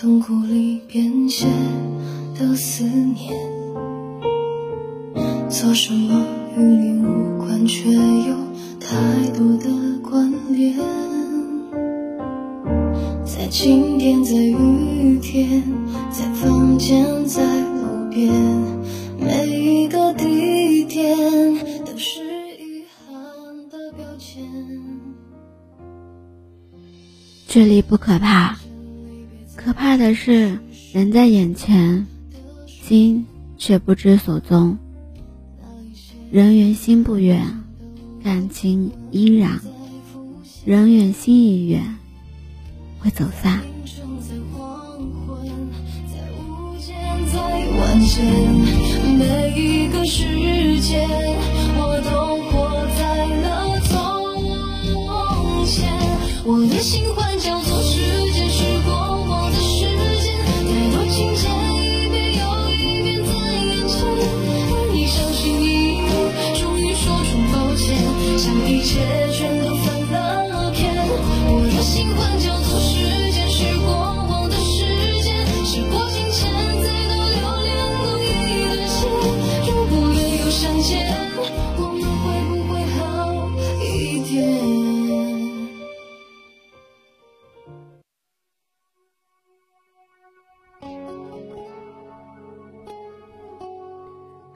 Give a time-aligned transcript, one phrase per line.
[0.00, 1.46] 痛苦里变现
[2.34, 3.36] 的思念，
[5.50, 6.24] 做什么
[6.56, 8.34] 与你无关，却有
[8.80, 8.96] 太
[9.36, 9.68] 多的
[10.02, 10.74] 关联。
[13.26, 15.62] 在晴天，在雨天，
[16.10, 18.32] 在房间，在路边，
[19.18, 21.14] 每一个地点
[21.84, 22.24] 都是
[22.58, 24.42] 遗憾的标签。
[27.46, 28.56] 这里不可怕，
[29.62, 30.58] 可怕的是
[30.94, 32.06] 人在眼前，
[32.66, 33.26] 心
[33.58, 34.78] 却不知所踪。
[36.30, 37.62] 人远心不远，
[38.24, 39.60] 感情依然；
[40.64, 41.98] 人远心已远，
[43.00, 43.60] 会走散。
[49.18, 51.06] 每一个时间，
[51.76, 53.90] 我都活在了从
[55.66, 55.92] 前。
[56.46, 58.19] 我的新欢叫做时，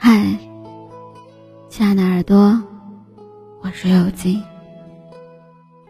[0.06, 0.38] 嗨，
[1.70, 2.62] 亲爱的耳朵，
[3.62, 4.44] 我是有静，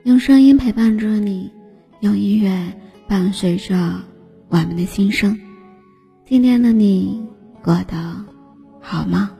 [0.04, 1.52] 用声音陪伴着你，
[1.98, 2.72] 用音乐
[3.08, 3.74] 伴随着
[4.50, 5.36] 我们的心声。
[6.24, 7.26] 今天的你
[7.60, 8.24] 过得
[8.80, 9.32] 好吗？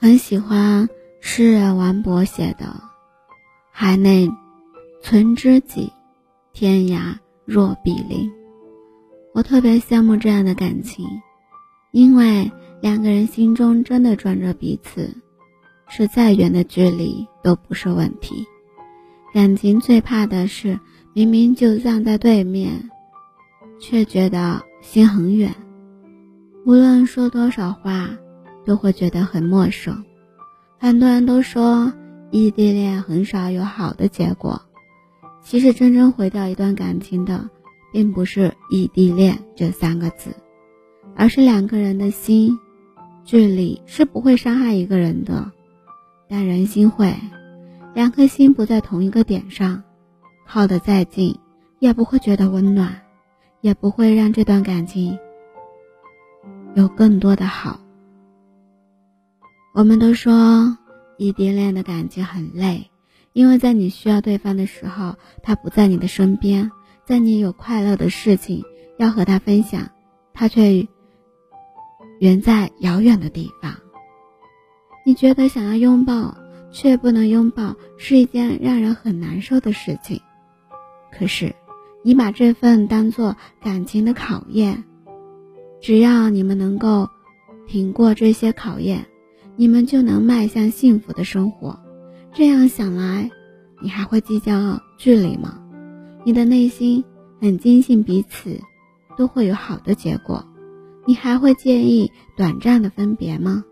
[0.00, 0.88] 很喜欢
[1.20, 2.74] 诗人王勃写的
[3.70, 4.28] “海内
[5.00, 5.92] 存知己，
[6.52, 8.30] 天涯若比邻”。
[9.34, 11.06] 我特别羡慕这样的感情，
[11.92, 12.50] 因为
[12.80, 15.14] 两个人心中真的装着彼此，
[15.88, 18.44] 是再远的距离都不是问题。
[19.32, 20.78] 感情最怕的是，
[21.14, 22.90] 明明就站在对面，
[23.80, 25.54] 却觉得心很远，
[26.66, 28.10] 无论说多少话。
[28.66, 30.04] 都会觉得很陌生。
[30.78, 31.90] 很多人都说
[32.30, 34.60] 异地恋很少有好的结果，
[35.42, 37.50] 其实真正毁掉一段感情的，
[37.92, 40.34] 并不是异地恋这三个字，
[41.16, 42.58] 而是两个人的心。
[43.22, 45.52] 距离是不会伤害一个人的，
[46.28, 47.14] 但人心会。
[47.94, 49.82] 两颗心不在同一个点上，
[50.46, 51.38] 靠得再近，
[51.78, 53.02] 也不会觉得温暖，
[53.60, 55.18] 也不会让这段感情
[56.74, 57.78] 有更多的好。
[59.74, 60.76] 我们都说
[61.18, 62.89] 异地恋的感情很累，
[63.32, 66.70] 因为在你需要对方的时候，他不在你的身边；
[67.04, 68.64] 在你有快乐的事情
[68.98, 69.90] 要和他分享，
[70.34, 70.86] 他却
[72.20, 73.74] 远在遥远的地方。
[75.06, 76.36] 你觉得想要拥抱
[76.72, 80.20] 却不能拥抱是一件让人很难受的事情，
[81.12, 81.54] 可是
[82.02, 84.84] 你把这份当做感情的考验，
[85.80, 87.08] 只要你们能够
[87.66, 89.06] 挺过这些考验。
[89.56, 91.78] 你们就能迈向幸福的生活。
[92.32, 93.30] 这样想来，
[93.82, 95.60] 你还会计较距离吗？
[96.24, 97.04] 你的内心
[97.40, 98.60] 很坚信彼此
[99.16, 100.46] 都会有好的结果，
[101.06, 103.64] 你还会介意短暂的分别吗？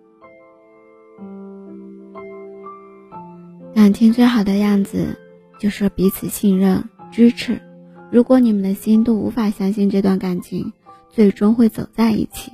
[3.74, 5.16] 感情最好的样子
[5.60, 7.62] 就是彼此信任、支持。
[8.10, 10.72] 如果你们的心都无法相信这段感情
[11.10, 12.52] 最终会走在一起，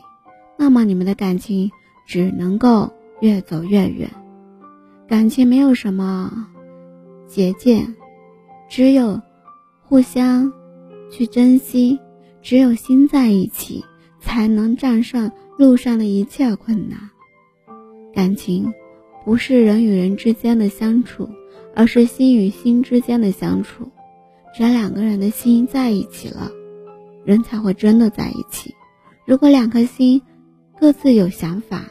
[0.58, 1.70] 那么你们的感情
[2.06, 2.92] 只能够。
[3.20, 4.10] 越走越远，
[5.14, 6.48] 感情没有什么
[7.28, 7.94] 捷径，
[8.68, 9.22] 只有
[9.84, 10.52] 互相
[11.08, 12.00] 去珍惜，
[12.42, 13.84] 只有心在一起，
[14.18, 16.98] 才能战胜路上的一切困难。
[18.12, 18.74] 感情
[19.24, 21.28] 不是人与人之间的相处，
[21.76, 23.88] 而是心与心之间的相处。
[24.52, 26.50] 只要两个人的心在一起了，
[27.24, 28.74] 人才会真的在一起。
[29.24, 30.20] 如果两颗心
[30.80, 31.84] 各自有想法，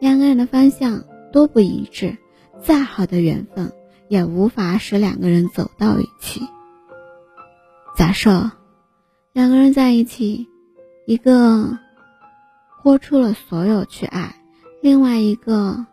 [0.00, 2.18] 两个人的方向都不一致，
[2.62, 3.72] 再好的缘分
[4.08, 6.42] 也无法使两个人走到一起。
[7.96, 8.50] 假设
[9.32, 10.48] 两个人在一起，
[11.06, 11.78] 一个
[12.80, 14.36] 豁出了所有去爱，
[14.82, 15.86] 另外一个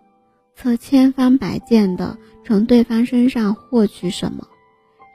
[0.55, 4.47] 则千方百计的从对方身上获取什么，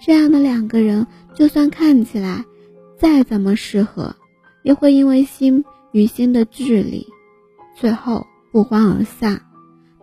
[0.01, 2.45] 这样的两个人，就算看起来
[2.99, 4.17] 再怎么适合，
[4.63, 7.07] 也会因为心与心的距离，
[7.77, 8.27] 最后。
[8.53, 9.43] 不欢而散，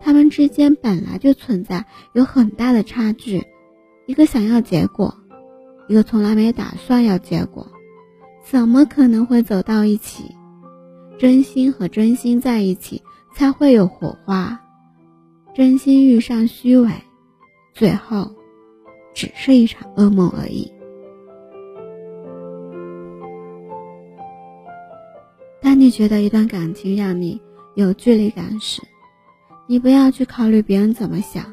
[0.00, 3.44] 他们之间本来就存在有很大的差距，
[4.06, 5.14] 一个想要结果，
[5.88, 7.66] 一个从来没打算要结果，
[8.42, 10.24] 怎么可能会走到一起？
[11.18, 13.02] 真心和真心在一起
[13.34, 14.58] 才会有火花，
[15.52, 16.88] 真心遇上虚伪，
[17.74, 18.30] 最后
[19.12, 20.72] 只是一场噩梦而已。
[25.60, 27.40] 当你觉得一段感情让你
[27.74, 28.80] 有距离感时，
[29.70, 31.44] 你不要去考虑别人怎么想，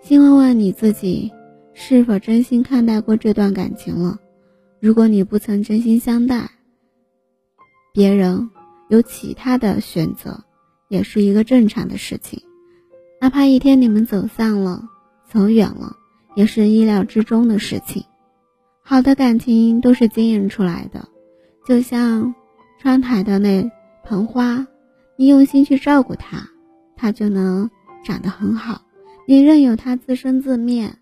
[0.00, 1.30] 先问问你自己
[1.74, 4.18] 是否真心看待过这段感情了。
[4.80, 6.50] 如果你不曾真心相待，
[7.92, 8.48] 别人
[8.88, 10.42] 有其他的选择，
[10.88, 12.40] 也是一个正常的事情。
[13.20, 14.82] 哪怕一天你们走散了、
[15.28, 15.94] 走远了，
[16.34, 18.02] 也是意料之中的事情。
[18.82, 21.08] 好的感情都是经营出来的，
[21.66, 22.34] 就像。
[22.80, 23.70] 窗台的那
[24.02, 24.66] 盆花，
[25.16, 26.48] 你用心去照顾它，
[27.02, 27.68] 他就能
[28.04, 28.80] 长得很好。
[29.26, 30.94] 你任由他自生自灭，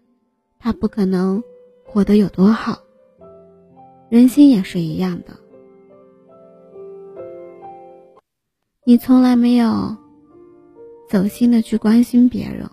[0.59, 1.43] 他不可能
[1.85, 2.79] 活得有多好。
[4.09, 5.37] 人心也是一样的，
[8.87, 9.95] 你从来没有
[11.07, 12.67] 走心的去关心别人，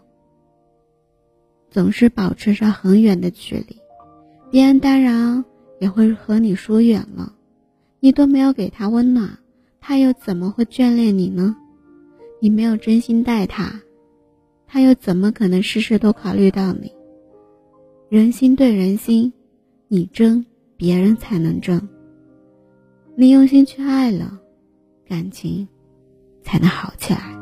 [1.69, 3.77] 总是保持着很远的距离，
[4.49, 5.43] 别人当然
[5.81, 7.33] 也会和你疏远了。
[7.99, 9.37] 你都没有给他温暖，
[9.81, 11.57] 他又怎么会眷恋你呢？
[12.39, 13.81] 你没有真心待他，
[14.65, 16.91] 他又怎么可能事事都考虑到你？
[18.09, 19.31] 人心对人心，
[19.87, 20.45] 你争，
[20.75, 21.81] 别人才能争。
[23.15, 24.39] 你用心去爱了，
[25.07, 25.67] 感情
[26.43, 27.36] 才能好起来。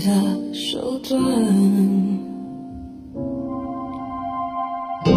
[0.00, 0.10] 的
[0.54, 1.20] 手段。
[5.04, 5.10] 渴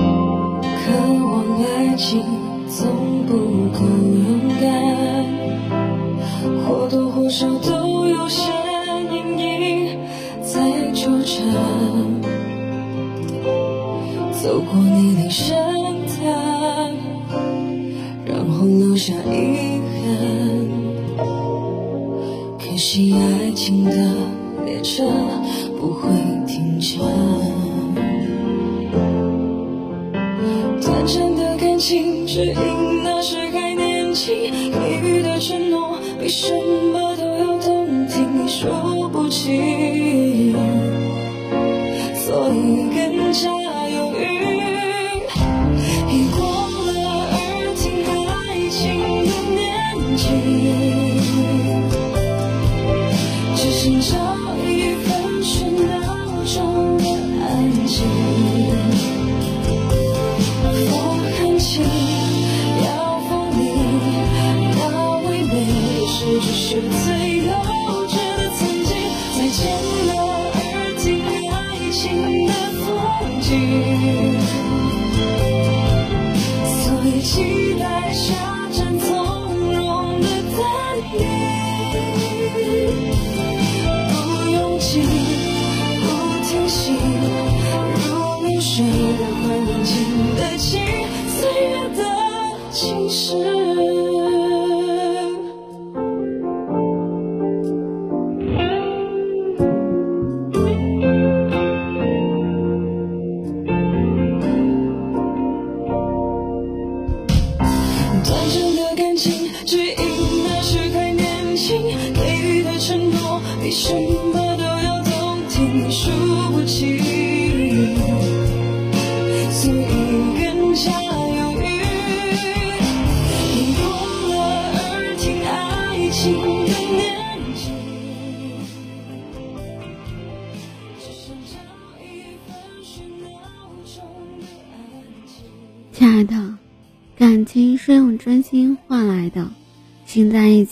[1.23, 2.21] 望爱情，
[2.67, 3.33] 总不
[3.73, 4.23] 够勇
[4.59, 4.63] 敢。
[6.65, 8.51] 或多或少都有些
[9.11, 9.97] 阴影
[10.41, 11.41] 在纠缠，
[14.31, 15.55] 走过泥泞深
[16.07, 16.93] 潭，
[18.25, 20.03] 然后留下遗憾。
[22.59, 23.91] 可惜爱情的
[24.95, 25.03] 着
[25.79, 26.07] 不会
[26.45, 26.99] 停下，
[30.81, 34.35] 短暂的感情只因那时还年轻，
[34.71, 35.97] 给予的承诺。
[36.19, 36.53] 比什
[36.93, 39.92] 么都要动听，说不清，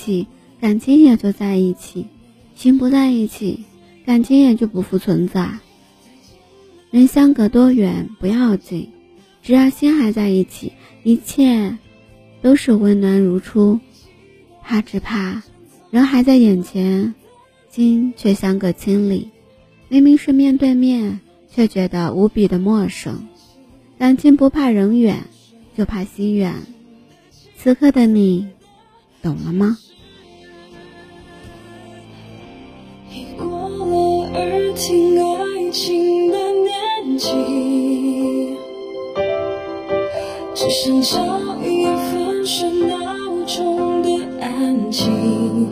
[0.01, 0.25] 起，
[0.59, 2.05] 感情也就在一起；
[2.55, 3.63] 心不在一起，
[4.05, 5.49] 感情也就不复存在。
[6.89, 8.89] 人相隔多远不要紧，
[9.43, 11.77] 只要心还在一起，一切
[12.41, 13.79] 都是温暖如初。
[14.63, 15.43] 怕只怕
[15.91, 17.13] 人还在眼前，
[17.69, 19.29] 心却相隔千里。
[19.87, 21.19] 明明是面对面，
[21.53, 23.27] 却觉得无比的陌生。
[23.99, 25.23] 感情不怕人远。
[25.73, 26.53] 就怕心远，
[27.57, 28.45] 此刻的你，
[29.21, 29.77] 懂了吗？
[33.13, 38.55] 已过了耳听爱情的年纪，
[40.55, 41.19] 只想找
[41.61, 42.95] 一份喧闹
[43.45, 44.07] 中的
[44.39, 45.69] 安静。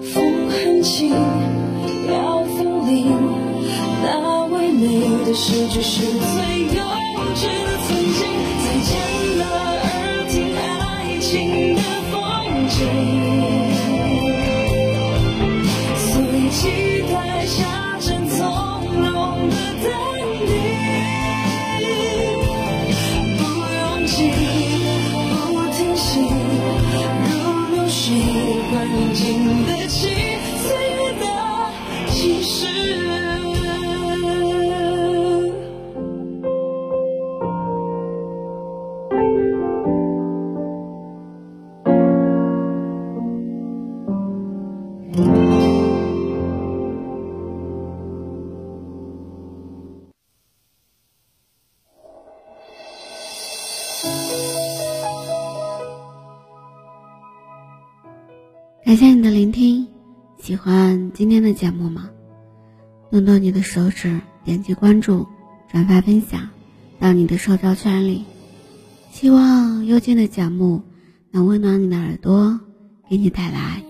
[0.00, 1.10] 风很轻，
[2.10, 3.06] 要风铃，
[4.02, 6.66] 那唯美的诗句是最
[58.88, 59.86] 感谢你的聆听，
[60.38, 62.08] 喜欢今天的节目吗？
[63.10, 65.26] 动动你的手指，点击关注、
[65.70, 66.48] 转发、分享
[66.98, 68.24] 到你的社交圈里。
[69.10, 70.82] 希望幽静的节目
[71.30, 72.58] 能温暖你的耳朵，
[73.10, 73.82] 给你带来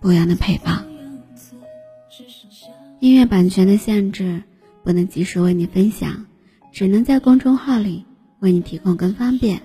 [0.00, 0.86] 不一样的陪伴。
[3.00, 4.44] 音乐版权的限制，
[4.84, 6.24] 不能及时为你分享，
[6.70, 8.04] 只能在公众号里
[8.38, 9.60] 为你提供更方便。